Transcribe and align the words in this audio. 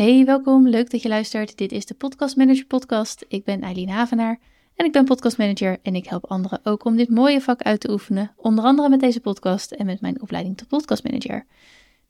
Hey, 0.00 0.24
welkom. 0.24 0.68
Leuk 0.68 0.90
dat 0.90 1.02
je 1.02 1.08
luistert. 1.08 1.58
Dit 1.58 1.72
is 1.72 1.86
de 1.86 1.94
Podcast 1.94 2.36
Manager 2.36 2.66
Podcast. 2.66 3.24
Ik 3.28 3.44
ben 3.44 3.60
Eileen 3.60 3.88
Havenaar 3.88 4.40
en 4.74 4.86
ik 4.86 4.92
ben 4.92 5.04
podcastmanager 5.04 5.78
en 5.82 5.94
ik 5.94 6.06
help 6.06 6.24
anderen 6.24 6.60
ook 6.62 6.84
om 6.84 6.96
dit 6.96 7.08
mooie 7.08 7.40
vak 7.40 7.62
uit 7.62 7.80
te 7.80 7.90
oefenen, 7.90 8.32
onder 8.36 8.64
andere 8.64 8.88
met 8.88 9.00
deze 9.00 9.20
podcast 9.20 9.70
en 9.70 9.86
met 9.86 10.00
mijn 10.00 10.22
opleiding 10.22 10.56
tot 10.56 10.68
podcastmanager. 10.68 11.46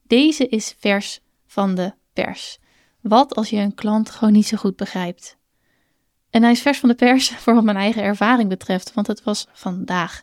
Deze 0.06 0.48
is 0.48 0.74
vers 0.78 1.20
van 1.46 1.74
de 1.74 1.92
pers. 2.12 2.58
Wat 3.00 3.34
als 3.34 3.50
je 3.50 3.56
een 3.56 3.74
klant 3.74 4.10
gewoon 4.10 4.34
niet 4.34 4.46
zo 4.46 4.56
goed 4.56 4.76
begrijpt? 4.76 5.36
En 6.30 6.42
hij 6.42 6.52
is 6.52 6.62
vers 6.62 6.78
van 6.78 6.88
de 6.88 6.94
pers 6.94 7.30
voor 7.42 7.54
wat 7.54 7.64
mijn 7.64 7.76
eigen 7.76 8.02
ervaring 8.02 8.48
betreft, 8.48 8.94
want 8.94 9.06
het 9.06 9.22
was 9.22 9.46
vandaag. 9.52 10.22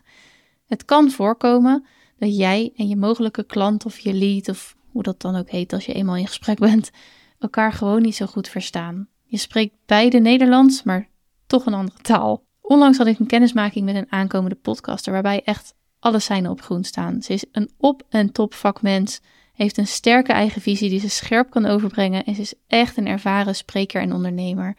Het 0.66 0.84
kan 0.84 1.10
voorkomen 1.10 1.86
dat 2.18 2.36
jij 2.36 2.72
en 2.76 2.88
je 2.88 2.96
mogelijke 2.96 3.44
klant 3.44 3.84
of 3.84 3.98
je 3.98 4.14
lead 4.14 4.48
of 4.48 4.76
hoe 4.90 5.02
dat 5.02 5.20
dan 5.20 5.36
ook 5.36 5.50
heet 5.50 5.72
als 5.72 5.86
je 5.86 5.92
eenmaal 5.92 6.16
in 6.16 6.26
gesprek 6.26 6.58
bent, 6.58 6.90
elkaar 7.38 7.72
gewoon 7.72 8.02
niet 8.02 8.16
zo 8.16 8.26
goed 8.26 8.48
verstaan. 8.48 9.08
Je 9.24 9.36
spreekt 9.36 9.74
beide 9.86 10.18
Nederlands, 10.18 10.82
maar 10.82 11.08
toch 11.46 11.66
een 11.66 11.74
andere 11.74 11.98
taal. 12.00 12.44
Onlangs 12.60 12.98
had 12.98 13.06
ik 13.06 13.18
een 13.18 13.26
kennismaking 13.26 13.84
met 13.84 13.94
een 13.94 14.12
aankomende 14.12 14.56
podcaster 14.56 15.12
waarbij 15.12 15.42
echt 15.44 15.74
alle 15.98 16.18
seinen 16.18 16.50
op 16.50 16.60
groen 16.60 16.84
staan. 16.84 17.22
Ze 17.22 17.32
is 17.32 17.44
een 17.52 17.70
op- 17.76 18.02
en 18.08 18.32
top 18.32 18.54
vakmens, 18.54 19.20
heeft 19.52 19.76
een 19.76 19.86
sterke 19.86 20.32
eigen 20.32 20.60
visie 20.60 20.90
die 20.90 21.00
ze 21.00 21.08
scherp 21.08 21.50
kan 21.50 21.66
overbrengen 21.66 22.24
en 22.24 22.34
ze 22.34 22.40
is 22.40 22.54
echt 22.66 22.96
een 22.96 23.06
ervaren 23.06 23.54
spreker 23.54 24.00
en 24.00 24.12
ondernemer. 24.12 24.76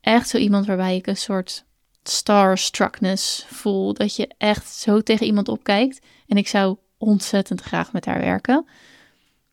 Echt 0.00 0.28
zo 0.28 0.36
iemand 0.38 0.66
waarbij 0.66 0.96
ik 0.96 1.06
een 1.06 1.16
soort 1.16 1.64
starstruckness 2.02 3.46
voel, 3.48 3.94
dat 3.94 4.16
je 4.16 4.30
echt 4.38 4.68
zo 4.68 5.00
tegen 5.00 5.26
iemand 5.26 5.48
opkijkt 5.48 6.06
en 6.26 6.36
ik 6.36 6.48
zou 6.48 6.76
ontzettend 6.98 7.60
graag 7.60 7.92
met 7.92 8.04
haar 8.04 8.20
werken. 8.20 8.66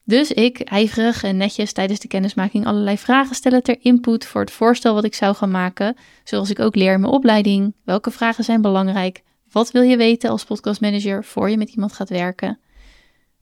Dus 0.05 0.31
ik, 0.31 0.59
ijverig 0.59 1.23
en 1.23 1.37
netjes 1.37 1.73
tijdens 1.73 1.99
de 1.99 2.07
kennismaking 2.07 2.65
allerlei 2.65 2.97
vragen 2.97 3.35
stellen 3.35 3.63
ter 3.63 3.77
input 3.79 4.25
voor 4.25 4.41
het 4.41 4.51
voorstel 4.51 4.93
wat 4.93 5.03
ik 5.03 5.13
zou 5.13 5.35
gaan 5.35 5.51
maken, 5.51 5.95
zoals 6.23 6.49
ik 6.49 6.59
ook 6.59 6.75
leer 6.75 6.93
in 6.93 6.99
mijn 6.99 7.13
opleiding. 7.13 7.73
Welke 7.83 8.11
vragen 8.11 8.43
zijn 8.43 8.61
belangrijk? 8.61 9.23
Wat 9.51 9.71
wil 9.71 9.81
je 9.81 9.97
weten 9.97 10.29
als 10.29 10.43
podcastmanager 10.43 11.23
voor 11.23 11.49
je 11.49 11.57
met 11.57 11.69
iemand 11.69 11.93
gaat 11.93 12.09
werken? 12.09 12.59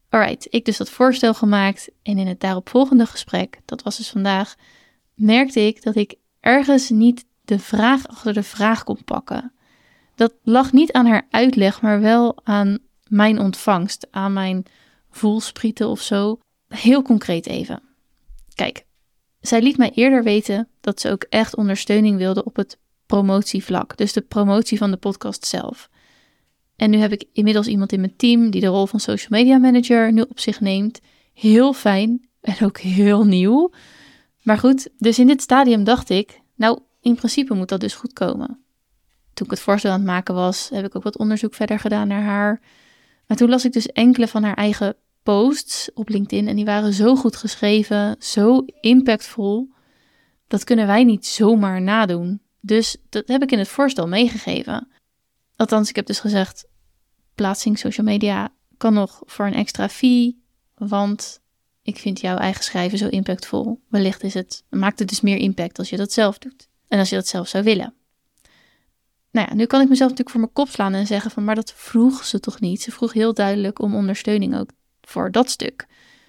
Alright, 0.08 0.46
ik 0.50 0.64
dus 0.64 0.76
dat 0.76 0.90
voorstel 0.90 1.34
gemaakt 1.34 1.90
en 2.02 2.18
in 2.18 2.26
het 2.26 2.40
daaropvolgende 2.40 3.06
gesprek, 3.06 3.60
dat 3.64 3.82
was 3.82 3.96
dus 3.96 4.10
vandaag, 4.10 4.54
merkte 5.14 5.66
ik 5.66 5.82
dat 5.82 5.96
ik 5.96 6.14
ergens 6.40 6.90
niet 6.90 7.24
de 7.44 7.58
vraag 7.58 8.08
achter 8.08 8.32
de 8.32 8.42
vraag 8.42 8.84
kon 8.84 9.04
pakken. 9.04 9.52
Dat 10.14 10.34
lag 10.42 10.72
niet 10.72 10.92
aan 10.92 11.06
haar 11.06 11.26
uitleg, 11.30 11.80
maar 11.80 12.00
wel 12.00 12.36
aan 12.44 12.78
mijn 13.08 13.38
ontvangst, 13.38 14.06
aan 14.10 14.32
mijn 14.32 14.64
voelsprieten 15.10 15.88
of 15.88 16.00
zo. 16.00 16.38
Heel 16.74 17.02
concreet 17.02 17.46
even. 17.46 17.82
Kijk, 18.54 18.84
zij 19.40 19.62
liet 19.62 19.76
mij 19.76 19.90
eerder 19.94 20.22
weten 20.22 20.68
dat 20.80 21.00
ze 21.00 21.10
ook 21.10 21.22
echt 21.22 21.56
ondersteuning 21.56 22.16
wilde 22.16 22.44
op 22.44 22.56
het 22.56 22.78
promotievlak, 23.06 23.96
dus 23.96 24.12
de 24.12 24.20
promotie 24.20 24.78
van 24.78 24.90
de 24.90 24.96
podcast 24.96 25.46
zelf. 25.46 25.90
En 26.76 26.90
nu 26.90 26.98
heb 26.98 27.12
ik 27.12 27.24
inmiddels 27.32 27.66
iemand 27.66 27.92
in 27.92 28.00
mijn 28.00 28.16
team 28.16 28.50
die 28.50 28.60
de 28.60 28.66
rol 28.66 28.86
van 28.86 29.00
social 29.00 29.40
media 29.40 29.58
manager 29.58 30.12
nu 30.12 30.20
op 30.20 30.40
zich 30.40 30.60
neemt. 30.60 31.00
Heel 31.32 31.72
fijn 31.72 32.28
en 32.40 32.56
ook 32.66 32.78
heel 32.78 33.24
nieuw. 33.24 33.72
Maar 34.42 34.58
goed, 34.58 34.88
dus 34.98 35.18
in 35.18 35.26
dit 35.26 35.42
stadium 35.42 35.84
dacht 35.84 36.10
ik, 36.10 36.40
nou, 36.54 36.78
in 37.00 37.14
principe 37.14 37.54
moet 37.54 37.68
dat 37.68 37.80
dus 37.80 37.94
goed 37.94 38.12
komen. 38.12 38.64
Toen 39.34 39.46
ik 39.46 39.50
het 39.50 39.60
voorstel 39.60 39.90
aan 39.90 39.98
het 39.98 40.08
maken 40.08 40.34
was, 40.34 40.68
heb 40.72 40.84
ik 40.84 40.96
ook 40.96 41.02
wat 41.02 41.18
onderzoek 41.18 41.54
verder 41.54 41.78
gedaan 41.78 42.08
naar 42.08 42.22
haar. 42.22 42.60
Maar 43.26 43.36
toen 43.36 43.48
las 43.48 43.64
ik 43.64 43.72
dus 43.72 43.86
enkele 43.86 44.28
van 44.28 44.42
haar 44.42 44.56
eigen 44.56 44.96
posts 45.22 45.90
op 45.94 46.08
LinkedIn 46.08 46.48
en 46.48 46.56
die 46.56 46.64
waren 46.64 46.92
zo 46.92 47.16
goed 47.16 47.36
geschreven, 47.36 48.16
zo 48.18 48.64
impactvol. 48.80 49.70
Dat 50.46 50.64
kunnen 50.64 50.86
wij 50.86 51.04
niet 51.04 51.26
zomaar 51.26 51.82
nadoen. 51.82 52.40
Dus 52.60 52.96
dat 53.08 53.28
heb 53.28 53.42
ik 53.42 53.52
in 53.52 53.58
het 53.58 53.68
voorstel 53.68 54.08
meegegeven. 54.08 54.88
Althans, 55.56 55.88
ik 55.88 55.96
heb 55.96 56.06
dus 56.06 56.20
gezegd: 56.20 56.66
plaatsing 57.34 57.78
social 57.78 58.06
media 58.06 58.52
kan 58.76 58.94
nog 58.94 59.22
voor 59.26 59.46
een 59.46 59.54
extra 59.54 59.88
fee, 59.88 60.42
want 60.74 61.40
ik 61.82 61.98
vind 61.98 62.20
jouw 62.20 62.36
eigen 62.36 62.64
schrijven 62.64 62.98
zo 62.98 63.08
impactvol. 63.08 63.80
Wellicht 63.88 64.22
is 64.22 64.34
het, 64.34 64.64
maakt 64.70 64.98
het 64.98 65.08
dus 65.08 65.20
meer 65.20 65.36
impact 65.36 65.78
als 65.78 65.90
je 65.90 65.96
dat 65.96 66.12
zelf 66.12 66.38
doet 66.38 66.68
en 66.88 66.98
als 66.98 67.08
je 67.08 67.14
dat 67.14 67.26
zelf 67.26 67.48
zou 67.48 67.64
willen. 67.64 67.94
Nou 69.30 69.46
ja, 69.48 69.54
nu 69.54 69.66
kan 69.66 69.80
ik 69.80 69.88
mezelf 69.88 70.10
natuurlijk 70.10 70.30
voor 70.30 70.40
mijn 70.40 70.52
kop 70.52 70.68
slaan 70.68 70.94
en 70.94 71.06
zeggen 71.06 71.30
van, 71.30 71.44
maar 71.44 71.54
dat 71.54 71.72
vroeg 71.76 72.24
ze 72.24 72.40
toch 72.40 72.60
niet? 72.60 72.82
Ze 72.82 72.90
vroeg 72.90 73.12
heel 73.12 73.34
duidelijk 73.34 73.80
om 73.80 73.94
ondersteuning 73.94 74.56
ook 74.56 74.70
voor 75.12 75.30
dat 75.30 75.50
stuk. 75.50 75.86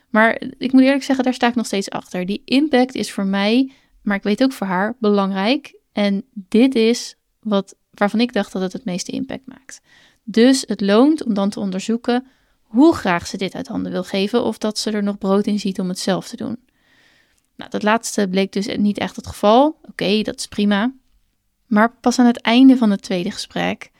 Maar 0.09 0.41
ik 0.57 0.71
moet 0.71 0.81
eerlijk 0.81 1.03
zeggen, 1.03 1.25
daar 1.25 1.33
sta 1.33 1.47
ik 1.47 1.55
nog 1.55 1.65
steeds 1.65 1.89
achter. 1.89 2.25
Die 2.25 2.41
impact 2.45 2.95
is 2.95 3.11
voor 3.11 3.25
mij, 3.25 3.71
maar 4.01 4.17
ik 4.17 4.23
weet 4.23 4.43
ook 4.43 4.51
voor 4.51 4.67
haar, 4.67 4.95
belangrijk. 4.99 5.75
En 5.91 6.23
dit 6.33 6.75
is 6.75 7.15
wat, 7.39 7.75
waarvan 7.91 8.19
ik 8.19 8.33
dacht 8.33 8.51
dat 8.51 8.61
het 8.61 8.73
het 8.73 8.85
meeste 8.85 9.11
impact 9.11 9.45
maakt. 9.45 9.81
Dus 10.23 10.63
het 10.67 10.81
loont 10.81 11.23
om 11.23 11.33
dan 11.33 11.49
te 11.49 11.59
onderzoeken 11.59 12.27
hoe 12.61 12.93
graag 12.93 13.27
ze 13.27 13.37
dit 13.37 13.55
uit 13.55 13.67
handen 13.67 13.91
wil 13.91 14.03
geven 14.03 14.43
of 14.43 14.57
dat 14.57 14.77
ze 14.77 14.91
er 14.91 15.03
nog 15.03 15.17
brood 15.17 15.47
in 15.47 15.59
ziet 15.59 15.79
om 15.79 15.87
het 15.87 15.99
zelf 15.99 16.27
te 16.27 16.35
doen. 16.35 16.57
Nou, 17.55 17.69
dat 17.69 17.83
laatste 17.83 18.27
bleek 18.27 18.51
dus 18.51 18.67
niet 18.77 18.97
echt 18.97 19.15
het 19.15 19.27
geval. 19.27 19.79
Oké, 19.81 20.21
dat 20.21 20.39
is 20.39 20.47
prima. 20.47 20.93
Maar 21.65 21.95
pas 22.01 22.19
aan 22.19 22.25
het 22.25 22.41
einde 22.41 22.77
van 22.77 22.91
het 22.91 23.01
tweede 23.01 23.31
gesprek 23.31 23.91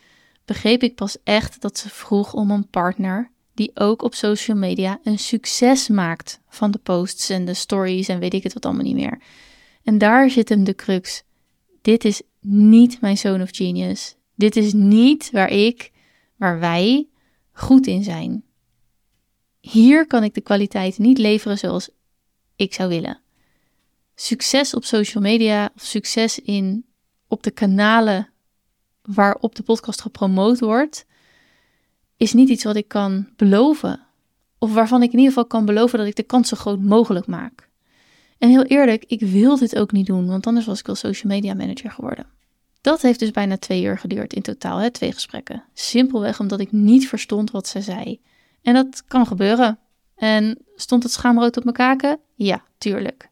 begreep 0.46 0.84
ik 0.84 0.96
pas 0.96 1.18
echt 1.24 1.62
dat 1.62 1.78
ze 1.78 1.90
vroeg 1.90 2.34
om 2.34 2.52
een 2.52 2.68
partner 2.68 3.32
die 3.54 3.72
ook 3.74 4.02
op 4.02 4.14
social 4.14 4.58
media 4.58 5.00
een 5.04 5.20
succes 5.20 5.88
maakt 5.88 6.40
van 6.50 6.72
de 6.72 6.78
posts 6.78 7.30
en 7.30 7.46
de 7.46 7.54
stories 7.54 8.08
en 8.08 8.20
weet 8.20 8.34
ik 8.34 8.44
het 8.44 8.54
wat 8.54 8.66
allemaal 8.66 8.84
niet 8.84 8.96
meer. 8.96 9.22
En 9.84 9.98
daar 9.98 10.30
zit 10.30 10.50
hem 10.50 10.64
de 10.64 10.76
crux. 10.76 11.24
Dit 11.82 12.06
is 12.06 12.22
niet 12.40 13.02
mijn 13.02 13.18
zone 13.18 13.44
of 13.44 13.50
genius. 13.52 14.16
Dit 14.36 14.56
is 14.56 14.74
niet 14.74 15.30
waar 15.32 15.50
ik, 15.50 15.92
waar 16.36 16.60
wij 16.60 17.08
goed 17.52 17.88
in 17.88 18.04
zijn. 18.04 18.44
Hier 19.60 20.08
kan 20.08 20.24
ik 20.24 20.34
de 20.34 20.42
kwaliteit 20.42 20.98
niet 20.98 21.18
leveren 21.18 21.58
zoals 21.58 21.90
ik 22.56 22.74
zou 22.74 22.90
willen. 22.90 23.22
Succes 24.16 24.74
op 24.74 24.84
social 24.84 25.24
media 25.24 25.72
of 25.76 25.82
succes 25.84 26.40
in 26.40 26.86
op 27.28 27.44
de 27.44 27.52
kanalen 27.52 28.30
waarop 29.02 29.56
de 29.56 29.64
podcast 29.64 30.02
gepromoot 30.02 30.60
wordt, 30.60 31.06
is 32.24 32.34
niet 32.34 32.50
iets 32.50 32.64
wat 32.64 32.76
ik 32.76 32.88
kan 32.88 33.28
beloven. 33.36 34.00
Of 34.58 34.74
waarvan 34.74 35.02
ik 35.02 35.12
in 35.12 35.18
ieder 35.18 35.34
geval 35.34 35.48
kan 35.48 35.66
beloven 35.66 35.98
dat 35.98 36.08
ik 36.08 36.16
de 36.16 36.24
kans 36.24 36.50
zo 36.50 36.58
groot 36.58 36.82
mogelijk 36.82 37.28
maak. 37.28 37.70
En 38.38 38.50
heel 38.50 38.64
eerlijk, 38.64 39.04
ik 39.08 39.20
wil 39.20 39.58
dit 39.58 39.76
ook 39.76 39.92
niet 39.92 40.06
doen, 40.06 40.28
want 40.28 40.48
anders 40.48 40.66
was 40.66 40.80
ik 40.80 40.86
wel 40.86 40.96
social 40.96 41.34
media 41.34 41.54
manager 41.54 41.92
geworden. 41.92 42.26
Dat 42.82 43.02
heeft 43.02 43.20
dus 43.20 43.32
bijna 43.32 43.58
twee 43.58 43.84
uur 43.84 43.98
geduurd 43.98 44.34
in 44.34 44.42
totaal, 44.42 44.78
hè, 44.78 44.92
twee 44.92 45.12
gesprekken. 45.12 45.64
Simpelweg 45.74 46.40
omdat 46.40 46.60
ik 46.60 46.72
niet 46.72 47.08
verstond 47.08 47.52
wat 47.52 47.68
ze 47.68 47.82
zei. 47.82 48.22
En 48.62 48.74
dat 48.74 49.04
kan 49.08 49.28
gebeuren. 49.28 49.80
En 50.16 50.58
stond 50.76 51.04
het 51.04 51.12
schaamrood 51.12 51.58
op 51.58 51.64
mijn 51.64 51.76
kaken? 51.76 52.20
Ja, 52.36 52.64
tuurlijk. 52.78 53.30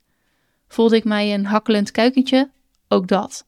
Voelde 0.68 0.96
ik 0.96 1.04
mij 1.04 1.34
een 1.34 1.46
hakkelend 1.46 1.92
kuikentje? 1.92 2.50
Ook 2.88 3.08
dat. 3.08 3.46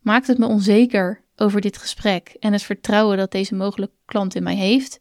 Maakt 0.00 0.26
het 0.26 0.38
me 0.38 0.46
onzeker 0.46 1.23
over 1.36 1.60
dit 1.60 1.76
gesprek 1.76 2.36
en 2.40 2.52
het 2.52 2.62
vertrouwen 2.62 3.16
dat 3.16 3.30
deze 3.30 3.54
mogelijke 3.54 3.94
klant 4.04 4.34
in 4.34 4.42
mij 4.42 4.56
heeft? 4.56 5.00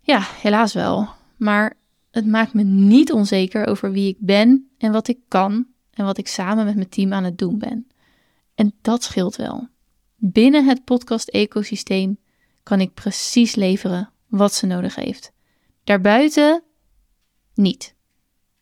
Ja, 0.00 0.20
helaas 0.40 0.72
wel. 0.72 1.08
Maar 1.36 1.74
het 2.10 2.26
maakt 2.26 2.54
me 2.54 2.62
niet 2.62 3.12
onzeker 3.12 3.66
over 3.66 3.92
wie 3.92 4.08
ik 4.08 4.16
ben 4.18 4.70
en 4.78 4.92
wat 4.92 5.08
ik 5.08 5.18
kan 5.28 5.66
en 5.90 6.04
wat 6.04 6.18
ik 6.18 6.28
samen 6.28 6.64
met 6.64 6.74
mijn 6.74 6.88
team 6.88 7.12
aan 7.12 7.24
het 7.24 7.38
doen 7.38 7.58
ben. 7.58 7.86
En 8.54 8.74
dat 8.82 9.02
scheelt 9.02 9.36
wel. 9.36 9.68
Binnen 10.16 10.64
het 10.64 10.84
podcast-ecosysteem 10.84 12.18
kan 12.62 12.80
ik 12.80 12.94
precies 12.94 13.54
leveren 13.54 14.10
wat 14.26 14.54
ze 14.54 14.66
nodig 14.66 14.94
heeft. 14.94 15.32
Daarbuiten 15.84 16.62
niet. 17.54 17.94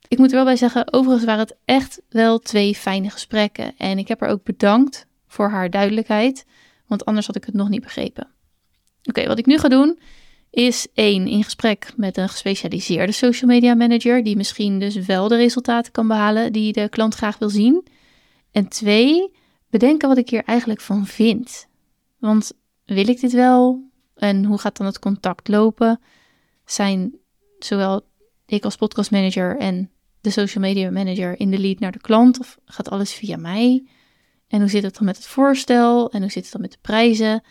Ik 0.09 0.19
moet 0.19 0.29
er 0.29 0.35
wel 0.35 0.45
bij 0.45 0.57
zeggen, 0.57 0.93
overigens 0.93 1.25
waren 1.25 1.41
het 1.41 1.57
echt 1.65 2.03
wel 2.09 2.39
twee 2.39 2.75
fijne 2.75 3.11
gesprekken. 3.11 3.77
En 3.77 3.99
ik 3.99 4.09
heb 4.09 4.21
haar 4.21 4.31
ook 4.31 4.45
bedankt 4.45 5.07
voor 5.35 5.51
haar 5.51 5.71
duidelijkheid, 5.71 6.47
want 6.87 7.05
anders 7.05 7.27
had 7.27 7.37
ik 7.37 7.45
het 7.45 7.55
nog 7.55 7.69
niet 7.69 7.83
begrepen. 7.83 8.29
Oké, 9.03 9.27
wat 9.27 9.39
ik 9.39 9.47
nu 9.47 9.59
ga 9.59 9.69
doen 9.69 9.99
is 10.51 10.87
één 10.95 11.27
in 11.27 11.45
gesprek 11.45 11.93
met 11.97 12.17
een 12.17 12.29
gespecialiseerde 12.29 13.13
social 13.13 13.51
media 13.51 13.75
manager 13.75 14.25
die 14.25 14.37
misschien 14.37 14.79
dus 14.79 14.97
wel 14.97 15.29
de 15.29 15.37
resultaten 15.37 15.93
kan 15.93 16.09
behalen 16.09 16.53
die 16.53 16.73
de 16.73 16.89
klant 16.89 17.15
graag 17.15 17.39
wil 17.39 17.49
zien. 17.49 17.87
En 18.51 18.69
twee, 18.69 19.33
bedenken 19.71 20.09
wat 20.09 20.19
ik 20.19 20.29
hier 20.29 20.45
eigenlijk 20.45 20.81
van 20.81 21.07
vind. 21.07 21.67
Want 22.19 22.53
wil 22.85 23.09
ik 23.09 23.21
dit 23.21 23.33
wel? 23.33 23.91
En 24.15 24.45
hoe 24.45 24.59
gaat 24.59 24.77
dan 24.77 24.87
het 24.87 24.99
contact 24.99 25.49
lopen? 25.49 26.01
Zijn 26.65 27.15
zowel 27.59 28.07
ik 28.47 28.65
als 28.65 28.77
podcastmanager 28.77 29.57
en 29.59 29.91
de 30.21 30.31
social 30.31 30.65
media 30.65 30.91
manager 30.91 31.41
in 31.41 31.51
de 31.51 31.59
lead 31.59 31.79
naar 31.79 31.93
de 31.93 32.01
klant 32.01 32.41
of 32.41 32.59
gaat 32.65 32.91
alles 32.91 33.13
via 33.13 33.37
mij? 33.37 33.85
En 34.55 34.61
hoe 34.61 34.69
zit 34.69 34.83
het 34.83 34.95
dan 34.97 35.05
met 35.05 35.17
het 35.17 35.27
voorstel? 35.27 36.11
En 36.11 36.21
hoe 36.21 36.31
zit 36.31 36.43
het 36.43 36.53
dan 36.53 36.61
met 36.61 36.73
de 36.73 36.79
prijzen? 36.81 37.43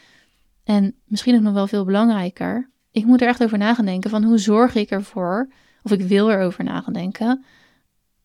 En 0.63 0.95
misschien 1.05 1.35
ook 1.35 1.41
nog 1.41 1.53
wel 1.53 1.67
veel 1.67 1.85
belangrijker, 1.85 2.69
ik 2.91 3.05
moet 3.05 3.21
er 3.21 3.27
echt 3.27 3.43
over 3.43 3.57
nadenken 3.57 4.09
van 4.09 4.23
hoe 4.23 4.37
zorg 4.37 4.75
ik 4.75 4.89
ervoor, 4.89 5.51
of 5.81 5.91
ik 5.91 6.01
wil 6.01 6.31
erover 6.31 6.63
nadenken, 6.63 7.45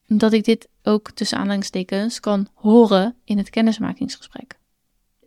dat 0.07 0.33
ik 0.33 0.45
dit 0.45 0.69
ook 0.83 1.11
tussen 1.11 1.39
aanhalingstekens 1.39 2.21
kan 2.21 2.49
horen 2.55 3.17
in 3.25 3.39
het 3.39 3.51
kennismakingsgesprek. 3.51 4.59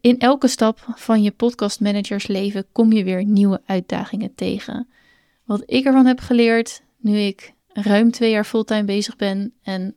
In 0.01 0.19
elke 0.19 0.47
stap 0.47 0.85
van 0.95 1.23
je 1.23 1.31
podcastmanagers 1.31 2.27
leven 2.27 2.65
kom 2.71 2.91
je 2.91 3.03
weer 3.03 3.25
nieuwe 3.25 3.61
uitdagingen 3.65 4.35
tegen. 4.35 4.87
Wat 5.45 5.63
ik 5.65 5.85
ervan 5.85 6.05
heb 6.05 6.19
geleerd 6.19 6.83
nu 6.97 7.17
ik 7.17 7.53
ruim 7.67 8.11
twee 8.11 8.31
jaar 8.31 8.45
fulltime 8.45 8.83
bezig 8.83 9.15
ben 9.15 9.53
en 9.61 9.95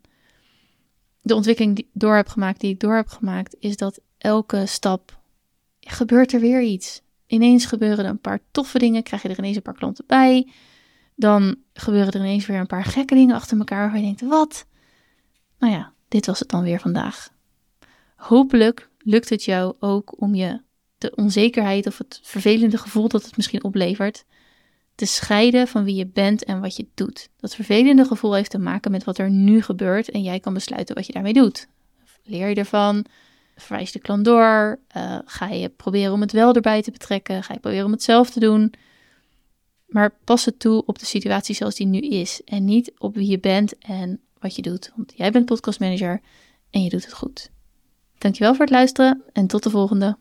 de 1.24 1.34
ontwikkeling 1.34 1.76
die 1.76 1.90
door 1.92 2.14
heb 2.14 2.28
gemaakt, 2.28 2.60
die 2.60 2.70
ik 2.70 2.80
door 2.80 2.94
heb 2.94 3.08
gemaakt, 3.08 3.56
is 3.58 3.76
dat 3.76 4.00
elke 4.18 4.66
stap 4.66 5.18
gebeurt 5.80 6.32
er 6.32 6.40
weer 6.40 6.62
iets. 6.62 7.02
Ineens 7.26 7.66
gebeuren 7.66 8.04
er 8.04 8.10
een 8.10 8.20
paar 8.20 8.40
toffe 8.50 8.78
dingen, 8.78 9.02
krijg 9.02 9.22
je 9.22 9.28
er 9.28 9.38
ineens 9.38 9.56
een 9.56 9.62
paar 9.62 9.74
klanten 9.74 10.04
bij. 10.06 10.48
Dan 11.16 11.56
gebeuren 11.72 12.12
er 12.12 12.20
ineens 12.20 12.46
weer 12.46 12.58
een 12.58 12.66
paar 12.66 12.84
gekke 12.84 13.14
dingen 13.14 13.34
achter 13.34 13.58
elkaar 13.58 13.80
waarvan 13.80 14.00
je 14.00 14.04
denkt, 14.04 14.20
wat? 14.20 14.66
Nou 15.58 15.72
ja, 15.72 15.92
dit 16.08 16.26
was 16.26 16.38
het 16.38 16.48
dan 16.48 16.62
weer 16.62 16.80
vandaag. 16.80 17.28
Hopelijk 18.16 18.88
lukt 18.98 19.28
het 19.28 19.44
jou 19.44 19.74
ook 19.78 20.20
om 20.20 20.34
je 20.34 20.60
de 20.98 21.14
onzekerheid 21.14 21.86
of 21.86 21.98
het 21.98 22.20
vervelende 22.22 22.78
gevoel 22.78 23.08
dat 23.08 23.24
het 23.24 23.36
misschien 23.36 23.64
oplevert, 23.64 24.24
te 24.94 25.06
scheiden 25.06 25.68
van 25.68 25.84
wie 25.84 25.94
je 25.94 26.06
bent 26.06 26.44
en 26.44 26.60
wat 26.60 26.76
je 26.76 26.86
doet. 26.94 27.28
Dat 27.36 27.54
vervelende 27.54 28.04
gevoel 28.04 28.34
heeft 28.34 28.50
te 28.50 28.58
maken 28.58 28.90
met 28.90 29.04
wat 29.04 29.18
er 29.18 29.30
nu 29.30 29.62
gebeurt 29.62 30.10
en 30.10 30.22
jij 30.22 30.40
kan 30.40 30.54
besluiten 30.54 30.94
wat 30.94 31.06
je 31.06 31.12
daarmee 31.12 31.32
doet. 31.32 31.66
Leer 32.22 32.48
je 32.48 32.54
ervan? 32.54 33.04
Verwijs 33.56 33.92
de 33.92 33.98
klant 33.98 34.24
door? 34.24 34.78
Uh, 34.96 35.18
ga 35.24 35.48
je 35.48 35.68
proberen 35.68 36.12
om 36.12 36.20
het 36.20 36.32
wel 36.32 36.54
erbij 36.54 36.82
te 36.82 36.90
betrekken? 36.90 37.42
Ga 37.42 37.54
je 37.54 37.60
proberen 37.60 37.84
om 37.84 37.92
het 37.92 38.02
zelf 38.02 38.30
te 38.30 38.40
doen? 38.40 38.72
Maar 39.86 40.16
pas 40.24 40.44
het 40.44 40.58
toe 40.58 40.84
op 40.86 40.98
de 40.98 41.06
situatie 41.06 41.54
zoals 41.54 41.74
die 41.74 41.86
nu 41.86 41.98
is 41.98 42.40
en 42.44 42.64
niet 42.64 42.92
op 42.98 43.14
wie 43.14 43.30
je 43.30 43.38
bent 43.38 43.78
en 43.78 44.20
wat 44.38 44.56
je 44.56 44.62
doet. 44.62 44.92
Want 44.96 45.12
jij 45.16 45.30
bent 45.30 45.44
podcastmanager 45.44 46.20
en 46.70 46.82
je 46.82 46.90
doet 46.90 47.04
het 47.04 47.14
goed. 47.14 47.50
Dankjewel 48.18 48.54
voor 48.54 48.64
het 48.64 48.74
luisteren 48.74 49.22
en 49.32 49.46
tot 49.46 49.62
de 49.62 49.70
volgende. 49.70 50.16